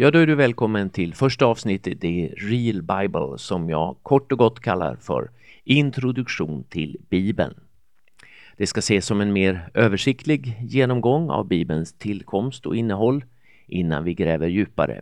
[0.00, 4.38] Ja, då är du välkommen till första avsnittet i Real Bible som jag kort och
[4.38, 5.30] gott kallar för
[5.64, 7.54] Introduktion till Bibeln.
[8.56, 13.24] Det ska ses som en mer översiktlig genomgång av Bibelns tillkomst och innehåll
[13.66, 15.00] innan vi gräver djupare.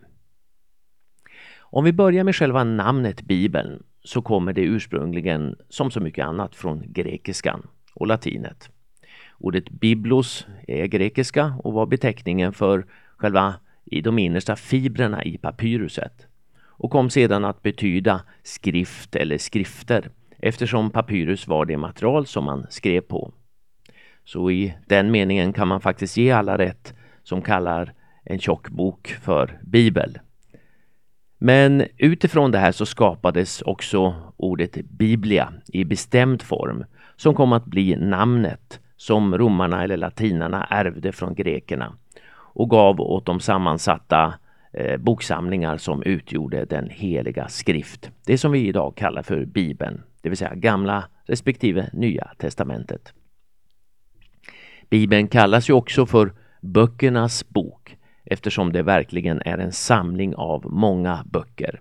[1.58, 6.54] Om vi börjar med själva namnet Bibeln så kommer det ursprungligen, som så mycket annat,
[6.56, 8.70] från grekiskan och latinet.
[9.38, 13.54] Ordet biblos är grekiska och var beteckningen för själva
[13.90, 16.26] i de innersta fibrerna i papyruset
[16.60, 22.66] och kom sedan att betyda skrift eller skrifter eftersom papyrus var det material som man
[22.70, 23.32] skrev på.
[24.24, 27.92] Så i den meningen kan man faktiskt ge alla rätt som kallar
[28.24, 30.18] en tjock bok för bibel.
[31.38, 36.84] Men utifrån det här så skapades också ordet biblia i bestämd form
[37.16, 41.96] som kom att bli namnet som romarna eller latinarna ärvde från grekerna
[42.58, 44.34] och gav åt de sammansatta
[44.72, 48.10] eh, boksamlingar som utgjorde den heliga skrift.
[48.26, 53.12] Det som vi idag kallar för Bibeln, det vill säga gamla respektive nya testamentet.
[54.90, 61.24] Bibeln kallas ju också för böckernas bok eftersom det verkligen är en samling av många
[61.26, 61.80] böcker.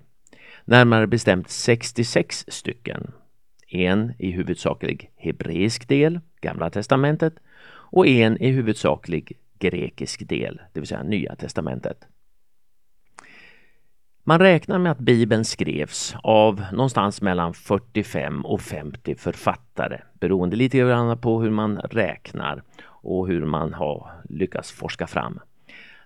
[0.66, 3.12] Närmare bestämt 66 stycken.
[3.69, 7.34] En i huvudsaklig hebreisk del, Gamla testamentet,
[7.69, 12.08] och en i huvudsaklig grekisk del, det vill säga Nya testamentet.
[14.23, 20.78] Man räknar med att Bibeln skrevs av någonstans mellan 45 och 50 författare beroende lite
[20.78, 25.39] grann på hur man räknar och hur man har lyckats forska fram.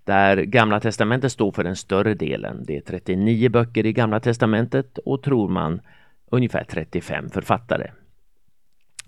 [0.03, 2.63] Där Gamla testamentet står för den större delen.
[2.67, 5.81] Det är 39 böcker i Gamla testamentet och tror man
[6.31, 7.91] ungefär 35 författare.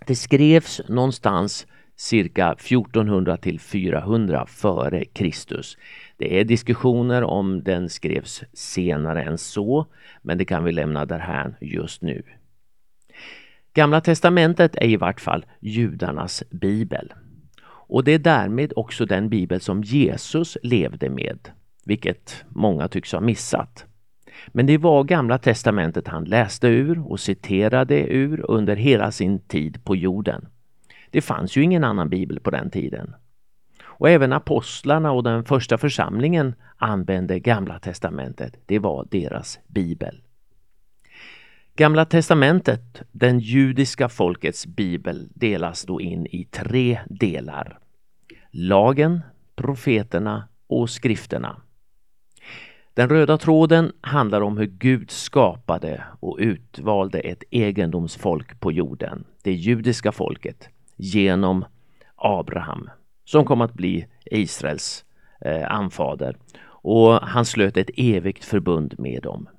[0.08, 5.78] Det skrevs någonstans cirka 1400 till 400 före Kristus.
[6.18, 9.86] Det är diskussioner om den skrevs senare än så,
[10.22, 12.24] men det kan vi lämna därhän just nu.
[13.74, 17.14] Gamla testamentet är i vart fall judarnas bibel.
[17.66, 21.50] Och det är därmed också den bibel som Jesus levde med,
[21.86, 23.86] vilket många tycks ha missat.
[24.48, 29.84] Men det var Gamla testamentet han läste ur och citerade ur under hela sin tid
[29.84, 30.48] på jorden.
[31.14, 33.16] Det fanns ju ingen annan bibel på den tiden.
[33.84, 38.56] Och även apostlarna och den första församlingen använde Gamla testamentet.
[38.66, 40.22] Det var deras bibel.
[41.76, 47.80] Gamla testamentet, den judiska folkets bibel, delas då in i tre delar.
[48.52, 49.22] Lagen,
[49.56, 51.62] profeterna och skrifterna.
[52.94, 59.54] Den röda tråden handlar om hur Gud skapade och utvalde ett egendomsfolk på jorden, det
[59.54, 61.66] judiska folket, genom
[62.16, 62.90] Abraham
[63.26, 65.06] som kom att bli Israels
[65.42, 69.50] eh, anfader och han slöt ett evigt förbund med dem.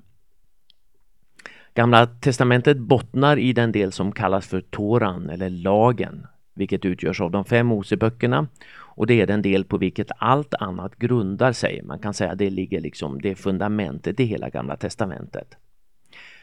[1.74, 7.30] Gamla testamentet bottnar i den del som kallas för Toran eller lagen, vilket utgörs av
[7.30, 11.82] de fem Moseböckerna och det är den del på vilket allt annat grundar sig.
[11.82, 15.56] Man kan säga att det ligger liksom, det är fundamentet i hela Gamla testamentet.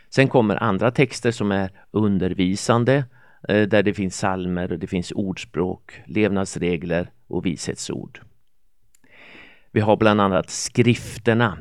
[0.09, 3.03] Sen kommer andra texter som är undervisande,
[3.47, 8.19] Eh, där det finns salmer och det finns ordspråk, levnadsregler och vishetsord.
[9.72, 11.57] Vi har bland annat skrifterna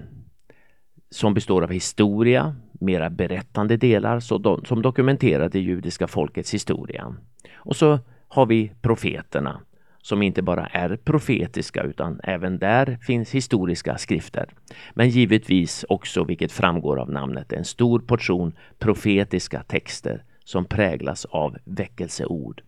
[1.11, 4.21] som består av historia, mera berättande delar
[4.65, 7.17] som dokumenterar det judiska folkets historia.
[7.55, 7.99] Och så
[8.29, 9.61] har vi profeterna
[10.03, 14.55] som inte bara är profetiska utan även där finns historiska skrifter.
[14.95, 21.57] Men givetvis också, vilket framgår av namnet, en stor portion profetiska texter som präglas av
[21.65, 22.63] väckelseord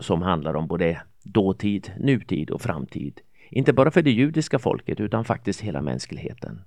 [0.00, 3.20] som handlar om både dåtid, nutid och framtid.
[3.50, 6.62] Inte bara för det judiska folket utan faktiskt hela mänskligheten.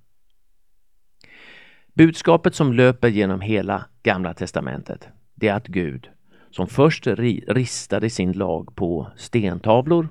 [1.94, 6.08] Budskapet som löper genom hela Gamla testamentet, det är att Gud,
[6.50, 10.08] som först ristade sin lag på stentavlor,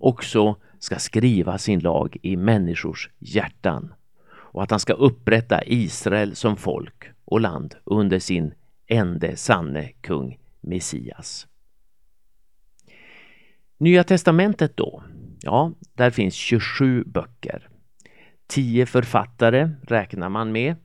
[0.00, 3.94] också ska skriva sin lag i människors hjärtan
[4.28, 8.54] och att han ska upprätta Israel som folk och land under sin
[8.86, 11.46] ende sanne kung Messias.
[13.78, 15.02] Nya testamentet då?
[15.40, 17.68] Ja, där finns 27 böcker.
[18.46, 20.76] 10 författare räknar man med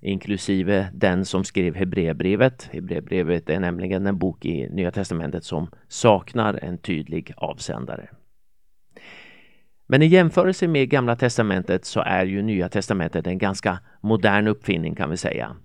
[0.00, 2.68] inklusive den som skrev Hebreerbrevet.
[2.72, 8.08] Hebreerbrevet är nämligen en bok i Nya Testamentet som saknar en tydlig avsändare.
[9.86, 14.94] Men i jämförelse med Gamla Testamentet så är ju Nya Testamentet en ganska modern uppfinning
[14.94, 15.56] kan vi säga.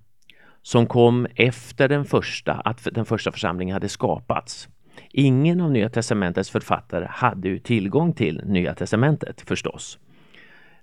[0.66, 4.70] Som kom efter den första, att den första församlingen hade skapats.
[5.12, 10.00] Ingen av Nya Testamentets författare hade ju tillgång till Nya Testamentet förstås.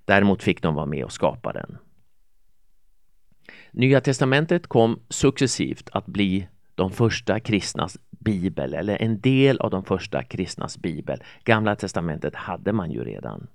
[0.05, 1.77] Däremot fick de vara med och skapa den.
[3.71, 9.83] Nya testamentet kom successivt att bli de första kristnas bibel, eller en del av de
[9.85, 11.23] första kristnas bibel.
[11.43, 13.47] Gamla testamentet hade man ju redan.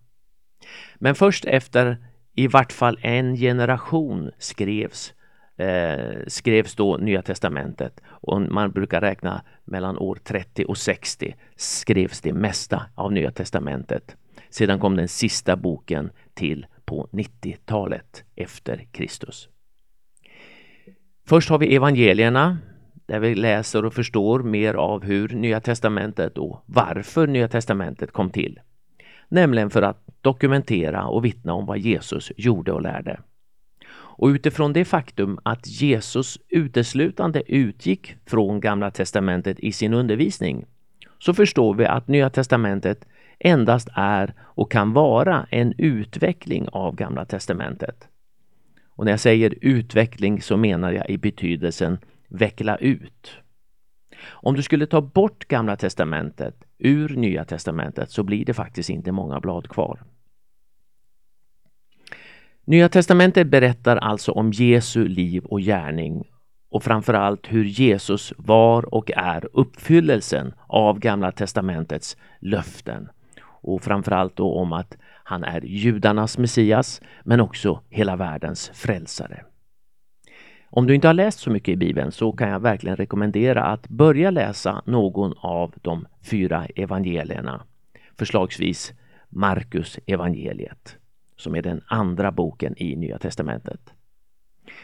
[0.96, 1.96] Men först efter
[2.34, 5.14] i vart fall en generation skrevs
[5.58, 12.20] eh, skrevs då Nya Testamentet och man brukar räkna mellan år 30 och 60 skrevs
[12.20, 14.16] det mesta av Nya Testamentet.
[14.50, 19.48] Sedan kom den sista boken till på 90-talet efter Kristus.
[21.26, 22.58] Först har vi evangelierna
[23.06, 28.30] där vi läser och förstår mer av hur Nya Testamentet och varför Nya Testamentet kom
[28.30, 28.60] till.
[29.28, 33.20] Nämligen för att dokumentera och vittna om vad Jesus gjorde och lärde.
[34.18, 40.64] Och utifrån det faktum att Jesus uteslutande utgick från Gamla testamentet i sin undervisning
[41.18, 43.04] så förstår vi att Nya testamentet
[43.38, 48.08] endast är och kan vara en utveckling av Gamla testamentet.
[48.88, 51.98] Och när jag säger utveckling så menar jag i betydelsen
[52.28, 53.30] veckla ut.
[54.26, 59.12] Om du skulle ta bort Gamla testamentet ur Nya testamentet så blir det faktiskt inte
[59.12, 60.02] många blad kvar.
[62.68, 66.24] Nya testamentet berättar alltså om Jesu liv och gärning
[66.70, 73.08] och framförallt hur Jesus var och är uppfyllelsen av Gamla testamentets löften.
[73.40, 79.44] Och framförallt då om att han är judarnas Messias men också hela världens frälsare.
[80.70, 83.88] Om du inte har läst så mycket i Bibeln så kan jag verkligen rekommendera att
[83.88, 87.62] börja läsa någon av de fyra evangelierna.
[88.18, 88.92] Förslagsvis
[89.28, 90.97] Markus evangeliet
[91.38, 93.80] som är den andra boken i Nya Testamentet.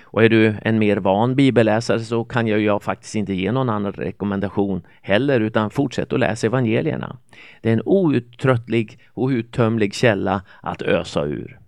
[0.03, 3.69] Och är du en mer van bibelläsare så kan jag, jag faktiskt inte ge någon
[3.69, 7.17] annan rekommendation heller utan fortsätt att läsa evangelierna.
[7.61, 11.59] Det är en outtröttlig och uttömlig källa att ösa ur.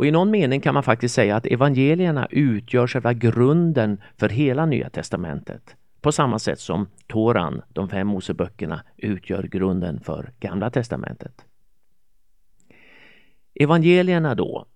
[0.00, 4.66] Och i någon mening kan man faktiskt säga att evangelierna utgör själva grunden för hela
[4.66, 5.76] Nya Testamentet.
[6.00, 11.44] På samma sätt som Toran, de fem Moseböckerna, utgör grunden för Gamla Testamentet.
[13.60, 14.66] Evangelierna då,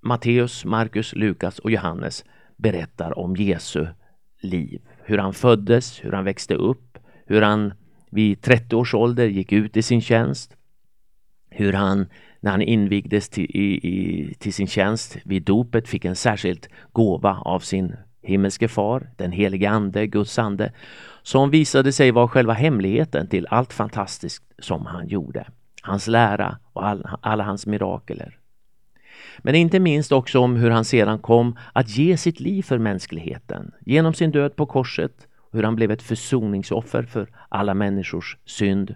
[0.00, 2.24] Matteus, Markus, Lukas och Johannes
[2.56, 3.86] berättar om Jesu
[4.40, 4.80] liv.
[5.04, 7.72] Hur han föddes, hur han växte upp, hur han
[8.10, 10.56] vid 30 års ålder gick ut i sin tjänst,
[11.50, 12.06] hur han
[12.40, 17.42] när han invigdes till, i, i, till sin tjänst vid dopet fick en särskild gåva
[17.44, 20.72] av sin himmelske far, den helige Ande, Guds ande,
[21.22, 25.46] som visade sig vara själva hemligheten till allt fantastiskt som han gjorde
[25.88, 28.38] hans lära och all, alla hans mirakler.
[29.38, 33.72] Men inte minst också om hur han sedan kom att ge sitt liv för mänskligheten
[33.80, 38.94] genom sin död på korset, hur han blev ett försoningsoffer för alla människors synd,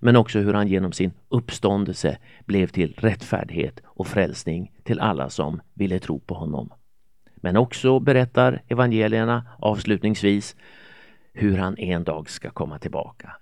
[0.00, 5.60] men också hur han genom sin uppståndelse blev till rättfärdighet och frälsning till alla som
[5.74, 6.70] ville tro på honom.
[7.36, 10.56] Men också berättar evangelierna avslutningsvis
[11.32, 13.32] hur han en dag ska komma tillbaka.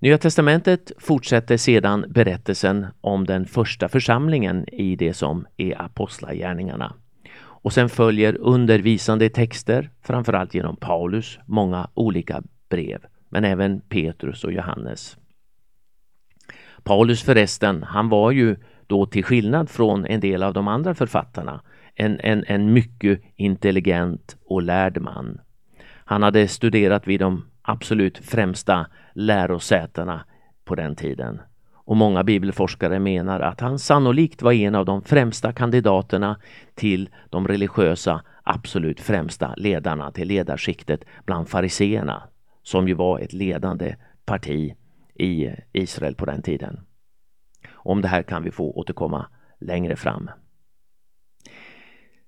[0.00, 6.94] Nya testamentet fortsätter sedan berättelsen om den första församlingen i det som är apostlagärningarna.
[7.40, 14.52] Och sen följer undervisande texter, framförallt genom Paulus, många olika brev, men även Petrus och
[14.52, 15.16] Johannes.
[16.82, 21.60] Paulus förresten, han var ju då till skillnad från en del av de andra författarna
[21.94, 25.40] en, en, en mycket intelligent och lärd man.
[26.08, 30.24] Han hade studerat vid de absolut främsta lärosätena
[30.64, 31.40] på den tiden.
[31.74, 36.40] Och många bibelforskare menar att han sannolikt var en av de främsta kandidaterna
[36.74, 42.22] till de religiösa absolut främsta ledarna till ledarskiktet bland fariseerna,
[42.62, 44.74] som ju var ett ledande parti
[45.14, 46.80] i Israel på den tiden.
[47.74, 49.26] Om det här kan vi få återkomma
[49.60, 50.30] längre fram.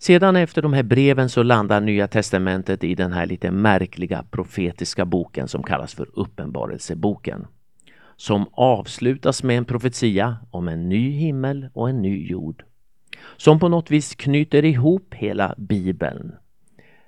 [0.02, 5.04] Sedan efter de här breven så landar Nya Testamentet i den här lite märkliga profetiska
[5.04, 7.47] boken som kallas för Uppenbarelseboken.
[8.16, 12.64] Som avslutas med en profetia om en ny himmel och en ny jord.
[13.37, 16.33] Som på något vis knyter ihop hela Bibeln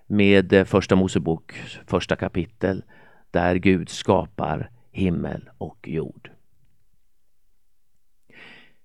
[0.07, 1.53] med eh, Första Mosebok,
[1.87, 2.83] första kapitel,
[3.31, 6.31] där Gud skapar himmel och jord.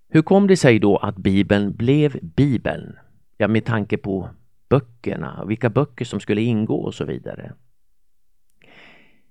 [0.09, 2.95] Hur kom det sig då att Bibeln blev Bibeln?
[3.37, 4.29] Ja, med tanke på
[4.69, 7.53] böckerna, vilka böcker som skulle ingå och så vidare.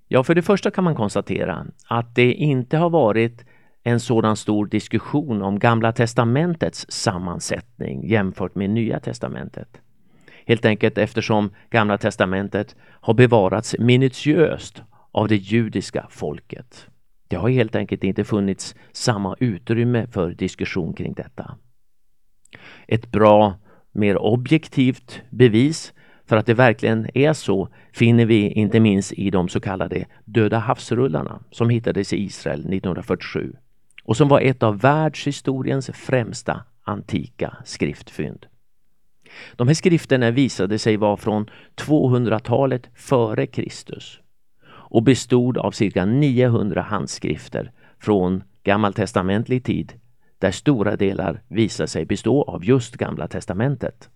[0.09, 3.45] Ja, för det första kan man konstatera att det inte har varit
[3.83, 9.81] en sådan stor diskussion om Gamla testamentets sammansättning jämfört med Nya testamentet.
[10.47, 14.83] Helt enkelt eftersom Gamla testamentet har bevarats minutiöst
[15.13, 16.87] av det judiska folket.
[17.29, 21.57] Det har helt enkelt inte funnits samma utrymme för diskussion kring detta.
[22.89, 23.55] Ett bra
[23.97, 25.93] mer objektivt bevis
[26.27, 30.59] för att det verkligen är så finner vi inte minst i de så kallade Döda
[30.59, 33.53] havsrullarna som hittades i Israel 1947
[34.05, 38.47] och som var ett av världshistoriens främsta antika skriftfynd.
[39.57, 44.21] De här skrifterna visade sig vara från 200-talet före Kristus
[44.69, 49.93] och bestod av cirka 900 handskrifter från gammaltestamentlig tid
[50.39, 54.11] där stora delar visar sig bestå av just Gamla testamentet.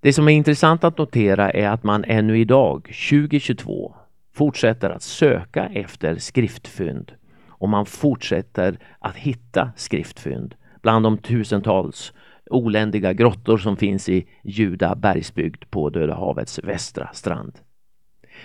[0.00, 3.94] Det som är intressant att notera är att man ännu idag, 2022,
[4.34, 7.12] fortsätter att söka efter skriftfynd
[7.48, 12.12] och man fortsätter att hitta skriftfynd bland de tusentals
[12.50, 17.58] oländiga grottor som finns i Juda bergsbygd på Döda havets västra strand.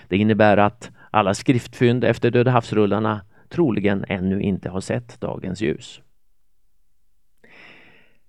[0.07, 6.01] Det innebär att alla skriftfynd efter Döda havsrullarna troligen ännu inte har sett dagens ljus.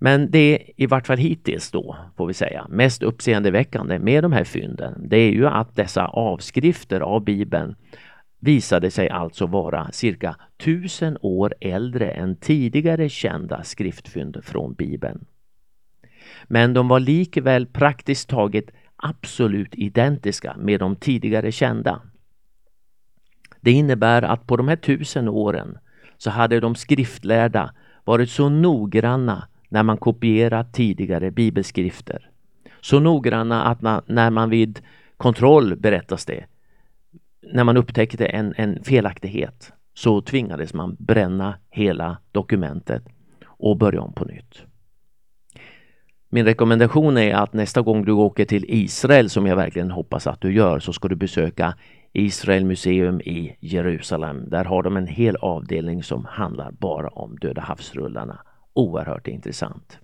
[0.02, 4.44] Men det i vart fall hittills då, får vi säga, mest uppseendeväckande med de här
[4.44, 7.74] fynden, det är ju att dessa avskrifter av Bibeln
[8.38, 15.24] visade sig alltså vara cirka tusen år äldre än tidigare kända skriftfynd från Bibeln.
[16.44, 22.00] Men de var likväl praktiskt taget absolut identiska med de tidigare kända.
[23.60, 25.78] Det innebär att på de här tusen åren
[26.18, 32.30] så hade de skriftlärda varit så noggranna när man kopierat tidigare bibelskrifter.
[32.80, 34.80] Så noggranna att när man vid
[35.16, 36.44] kontroll, berättas det,
[37.52, 43.02] när man upptäckte en, en felaktighet så tvingades man bränna hela dokumentet
[43.46, 44.62] och börja om på nytt.
[46.28, 50.40] Min rekommendation är att nästa gång du åker till Israel, som jag verkligen hoppas att
[50.40, 51.74] du gör, så ska du besöka
[52.12, 54.48] Israel museum i Jerusalem.
[54.48, 58.38] Där har de en hel avdelning som handlar bara om Döda havsrullarna.
[58.74, 59.98] Oerhört intressant.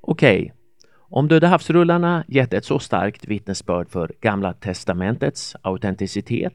[0.00, 0.50] Okej, okay.
[0.98, 6.54] om Döda havsrullarna gett ett så starkt vittnesbörd för Gamla testamentets autenticitet,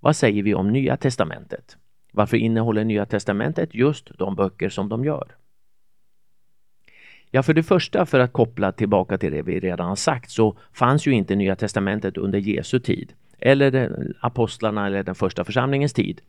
[0.00, 1.76] vad säger vi om Nya testamentet?
[2.12, 5.36] Varför innehåller Nya testamentet just de böcker som de gör?
[7.30, 10.56] Ja, för det första, för att koppla tillbaka till det vi redan har sagt, så
[10.72, 16.20] fanns ju inte Nya testamentet under Jesu tid, eller apostlarna eller den första församlingens tid.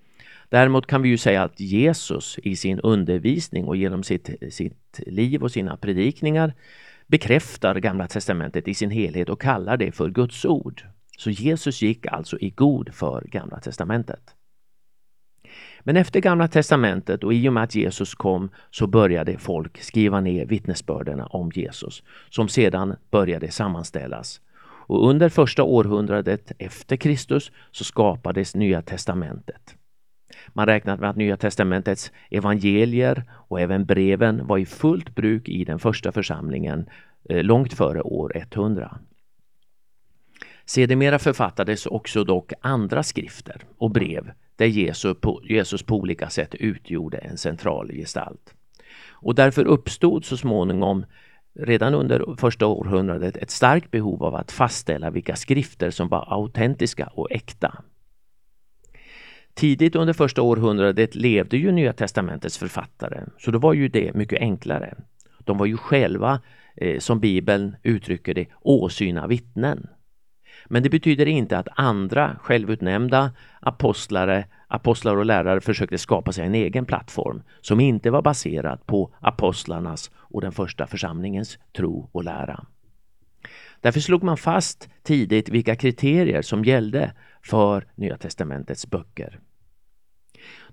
[0.54, 5.44] Däremot kan vi ju säga att Jesus i sin undervisning och genom sitt, sitt liv
[5.44, 6.54] och sina predikningar
[7.08, 10.84] bekräftar Gamla testamentet i sin helhet och kallar det för Guds ord.
[11.18, 14.22] Så Jesus gick alltså i god för Gamla testamentet.
[15.80, 20.22] Men efter Gamla testamentet och i och med att Jesus kom så började folk skriva
[20.22, 24.42] ner vittnesbörderna om Jesus som sedan började sammanställas.
[24.66, 29.76] Och under första århundradet efter Kristus så skapades Nya testamentet.
[30.54, 35.66] Man räknar med att Nya testamentets evangelier och även breven var i fullt bruk i
[35.66, 36.90] den första församlingen
[37.30, 38.98] eh, långt före år 100.
[40.66, 46.56] Sedermera författades också dock andra skrifter och brev där Jesus på, Jesus på olika sätt
[46.56, 48.54] utgjorde en central gestalt.
[49.10, 51.06] Och därför uppstod så småningom
[51.60, 57.10] redan under första århundradet ett starkt behov av att fastställa vilka skrifter som var autentiska
[57.14, 57.84] och äkta.
[59.64, 64.40] Tidigt under första århundradet levde ju Nya testamentets författare, så då var ju det mycket
[64.40, 64.96] enklare.
[65.40, 66.42] De var ju själva,
[66.76, 69.88] eh, som Bibeln uttrycker det, åsyna vittnen.
[70.66, 76.56] Men det betyder inte att andra självutnämnda apostlare, apostlar och lärare försökte skapa sig en
[76.56, 82.66] egen plattform som inte var baserad på apostlarnas och den första församlingens tro och lära.
[83.82, 89.40] Därför slog man fast tidigt vilka kriterier som gällde för Nya testamentets böcker.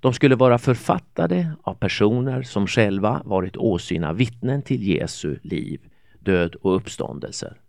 [0.01, 5.81] De skulle vara författade av personer som själva varit åsyna vittnen till Jesu liv,
[6.19, 7.61] död och uppståndelser.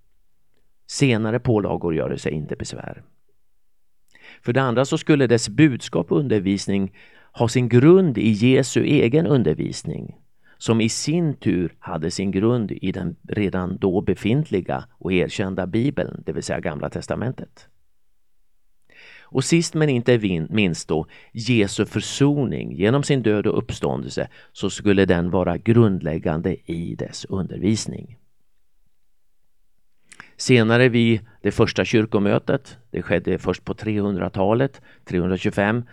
[0.87, 3.03] Senare pålagor gör det sig inte besvär.
[4.41, 6.93] För det andra så skulle dess budskap och undervisning
[7.33, 10.15] ha sin grund i Jesu egen undervisning
[10.57, 16.23] som i sin tur hade sin grund i den redan då befintliga och erkända Bibeln,
[16.25, 17.67] det vill säga Gamla testamentet.
[19.31, 20.19] Och sist men inte
[20.49, 26.95] minst då Jesu försoning genom sin död och uppståndelse så skulle den vara grundläggande i
[26.95, 28.17] dess undervisning.
[30.37, 35.83] Senare vid det första kyrkomötet, det skedde först på 300-talet, 325,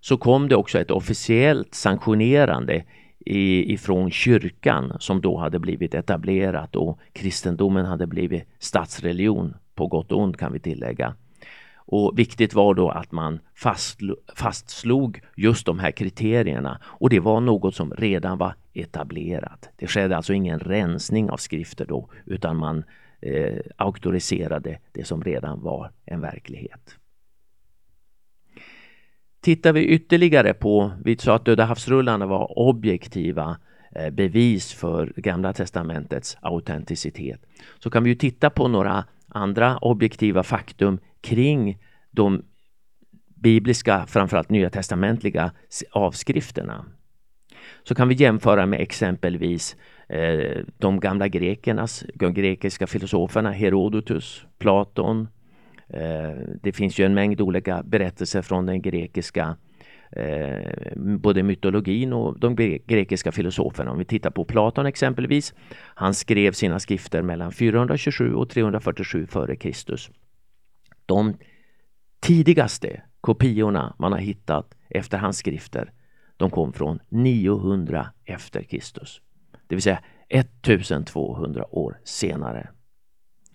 [0.00, 2.84] så kom det också ett officiellt sanktionerande
[3.26, 10.20] ifrån kyrkan som då hade blivit etablerat och kristendomen hade blivit statsreligion på gott och
[10.20, 11.14] ont kan vi tillägga.
[11.86, 13.40] Och viktigt var då att man
[14.34, 19.68] fastslog just de här kriterierna och det var något som redan var etablerat.
[19.76, 22.84] Det skedde alltså ingen rensning av skrifter då utan man
[23.20, 26.96] eh, auktoriserade det som redan var en verklighet.
[29.40, 33.56] Tittar vi ytterligare på, vi sa att Döda havsrullarna var objektiva
[33.94, 37.40] eh, bevis för Gamla testamentets autenticitet,
[37.78, 41.78] så kan vi ju titta på några andra objektiva faktum kring
[42.10, 42.42] de
[43.34, 45.52] bibliska, framförallt nya testamentliga
[45.92, 46.84] avskrifterna.
[47.82, 49.76] Så kan vi jämföra med exempelvis
[50.08, 55.28] eh, de gamla grekernas, de grekiska filosoferna Herodotus, Platon.
[55.88, 59.56] Eh, det finns ju en mängd olika berättelser från den grekiska
[60.12, 63.90] eh, både mytologin och de grekiska filosoferna.
[63.90, 65.54] Om vi tittar på Platon exempelvis.
[65.94, 70.23] Han skrev sina skrifter mellan 427 och 347 f.Kr.
[71.06, 71.36] De
[72.20, 75.92] tidigaste kopiorna man har hittat efter hans skrifter,
[76.36, 79.20] de kom från 900 efter Kristus.
[79.66, 82.68] Det vill säga 1200 år senare.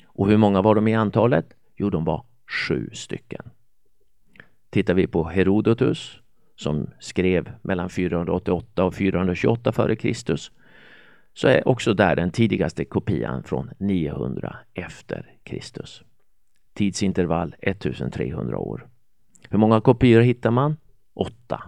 [0.06, 1.54] Och hur många var de i antalet?
[1.76, 3.50] Jo, de var sju stycken.
[4.70, 6.20] Tittar vi på Herodotus
[6.56, 10.36] som skrev mellan 488 och 428 f.Kr.
[11.34, 16.04] så är också där den tidigaste kopian från 900 efter Kristus.
[16.80, 18.88] Tidsintervall 1300 år.
[19.50, 20.78] Hur många kopior hittar man?
[21.14, 21.64] Åtta.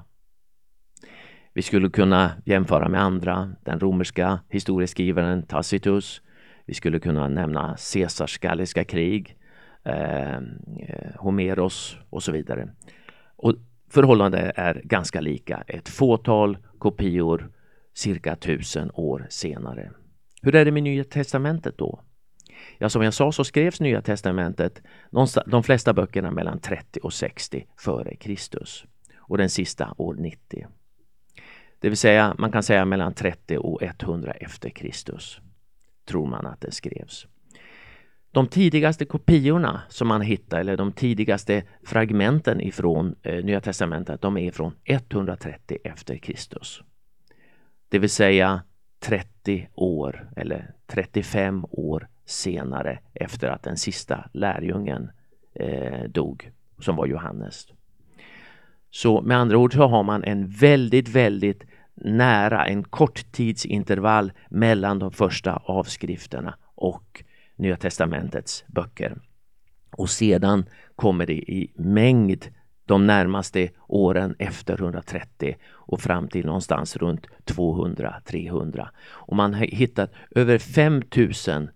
[1.53, 6.21] Vi skulle kunna jämföra med andra, den romerska historieskrivaren Tacitus.
[6.65, 9.37] Vi skulle kunna nämna Caesars galliska krig,
[9.83, 10.45] ehm,
[10.79, 12.69] eh, Homeros och så vidare.
[13.35, 13.55] Och
[13.89, 15.63] förhållandet är ganska lika.
[15.67, 17.51] Ett fåtal kopior
[17.93, 19.91] cirka tusen år senare.
[20.41, 22.01] Hur är det med Nya Testamentet då?
[22.77, 24.81] Ja, som jag sa så skrevs Nya Testamentet,
[25.45, 28.85] de flesta böckerna mellan 30 och 60 före Kristus
[29.17, 30.67] och den sista år 90.
[31.79, 35.41] Det vill säga, man kan säga mellan 30 och 100 efter Kristus
[36.05, 37.27] tror man att det skrevs.
[38.31, 44.37] De tidigaste kopiorna som man hittar, eller de tidigaste fragmenten ifrån eh, Nya Testamentet, de
[44.37, 46.81] är från 130 efter Kristus.
[47.89, 48.61] Det vill säga
[48.99, 55.11] 30 år eller 35 år senare efter att den sista lärjungen
[55.53, 57.67] eh, dog, som var Johannes.
[58.89, 61.63] Så med andra ord så har man en väldigt, väldigt
[61.93, 67.23] nära, en kort tidsintervall mellan de första avskrifterna och
[67.55, 69.17] Nya testamentets böcker.
[69.91, 70.65] Och sedan
[70.95, 72.45] kommer det i mängd
[72.85, 78.87] de närmaste åren efter 130 och fram till någonstans runt 200-300.
[79.03, 81.69] Och man har hittat över 5000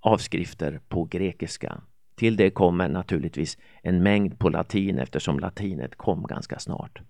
[0.00, 1.80] avskrifter på grekiska.
[2.14, 7.00] Till det kommer naturligtvis en mängd på latin eftersom latinet kom ganska snart.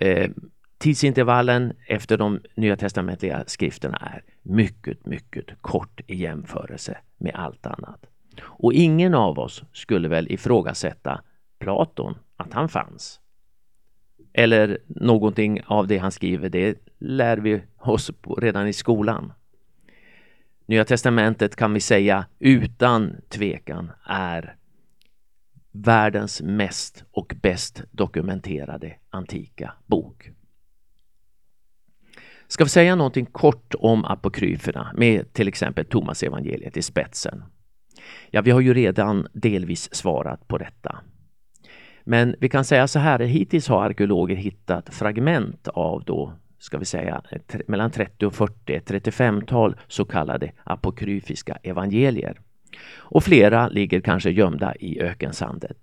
[0.00, 0.30] Eh,
[0.78, 8.06] tidsintervallen efter de nya testamentliga skrifterna är mycket, mycket kort i jämförelse med allt annat.
[8.40, 11.20] Och ingen av oss skulle väl ifrågasätta
[11.58, 13.20] Platon, att han fanns.
[14.32, 19.32] Eller någonting av det han skriver, det lär vi oss redan i skolan.
[20.68, 24.56] Nya testamentet kan vi säga utan tvekan är
[25.72, 30.30] världens mest och bäst dokumenterade antika bok.
[32.48, 37.44] Ska vi säga någonting kort om apokryferna med till exempel Thomas evangeliet i spetsen?
[38.30, 41.00] Ja, vi har ju redan delvis svarat på detta.
[42.04, 46.84] Men vi kan säga så här, hittills har arkeologer hittat fragment av då ska vi
[46.84, 47.22] säga,
[47.66, 52.40] mellan 30 och 40, ett 35-tal så kallade apokryfiska evangelier.
[52.96, 55.76] Och flera ligger kanske gömda i ökensandet.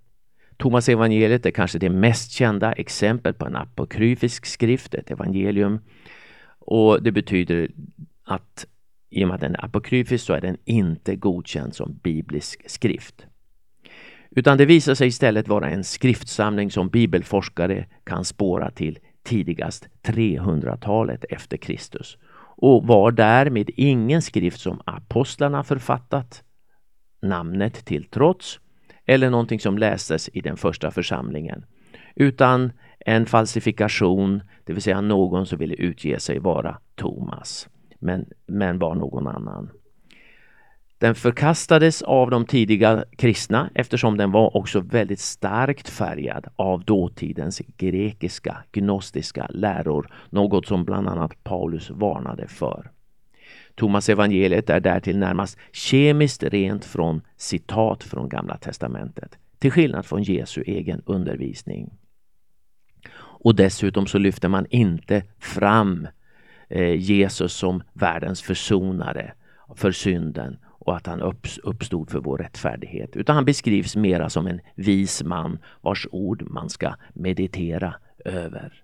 [0.56, 5.78] Thomas evangeliet är kanske det mest kända exempel på en apokryfisk skrift, ett evangelium.
[6.58, 7.70] Och det betyder
[8.24, 8.66] att
[9.10, 13.26] i och med att den är apokryfisk så är den inte godkänd som biblisk skrift.
[14.30, 21.24] Utan det visar sig istället vara en skriftsamling som bibelforskare kan spåra till tidigast 300-talet
[21.28, 22.18] efter Kristus
[22.56, 26.42] och var därmed ingen skrift som apostlarna författat,
[27.22, 28.60] namnet till trots,
[29.06, 31.64] eller någonting som lästes i den första församlingen,
[32.14, 38.78] utan en falsifikation, det vill säga någon som ville utge sig vara Thomas, men, men
[38.78, 39.70] var någon annan.
[40.98, 47.62] Den förkastades av de tidiga kristna eftersom den var också väldigt starkt färgad av dåtidens
[47.76, 52.90] grekiska gnostiska läror, något som bland annat Paulus varnade för.
[53.74, 59.38] Thomas evangeliet är därtill närmast kemiskt rent från citat från Gamla testamentet.
[59.58, 61.90] till skillnad från Jesu egen undervisning.
[63.18, 66.08] Och dessutom så lyfter man inte fram
[66.68, 69.32] eh, Jesus som världens försonare
[69.76, 71.20] för synden och att han
[71.62, 73.16] uppstod för vår rättfärdighet.
[73.16, 77.94] Utan han beskrivs mera som en vis man vars ord man ska meditera
[78.24, 78.82] över.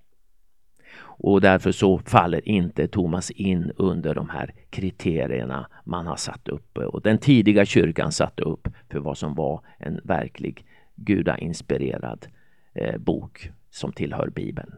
[1.02, 6.78] Och därför så faller inte Thomas in under de här kriterierna man har satt upp
[6.78, 12.26] och den tidiga kyrkan satte upp för vad som var en verklig gudainspirerad
[12.74, 14.72] eh, bok som tillhör Bibeln.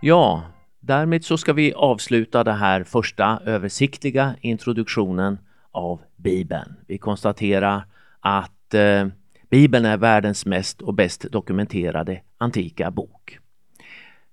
[0.00, 0.42] Ja,
[0.86, 5.38] därmed så ska vi avsluta den här första översiktliga introduktionen
[5.70, 6.76] av Bibeln.
[6.86, 7.82] Vi konstaterar
[8.20, 9.06] att eh,
[9.50, 13.38] Bibeln är världens mest och bäst dokumenterade antika bok.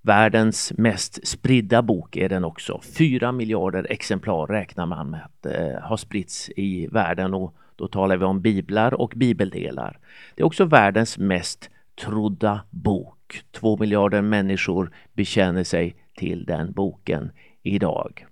[0.02, 2.82] Världens mest spridda bok är den också.
[2.98, 8.18] Fyra miljarder exemplar räknar man med att eh, ha spritts i världen och då talar
[8.18, 10.00] vi om biblar och bibeldelar.
[10.36, 11.70] Det är också världens mest
[12.02, 13.44] trodda bok.
[13.52, 17.32] Två miljarder människor bekänner sig till den boken
[17.64, 18.26] idag.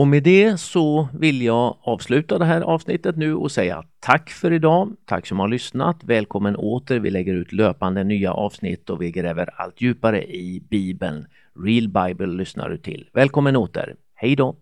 [0.00, 4.52] Och med det så vill jag avsluta det här avsnittet nu och säga tack för
[4.52, 4.96] idag.
[5.04, 6.04] Tack som har lyssnat.
[6.04, 6.98] Välkommen åter.
[6.98, 11.26] Vi lägger ut löpande nya avsnitt och vi gräver allt djupare i Bibeln.
[11.64, 13.08] Real Bible lyssnar du till.
[13.12, 13.96] Välkommen åter.
[14.14, 14.56] Hej då!